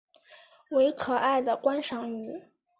[0.71, 2.41] 为可爱的观赏鱼。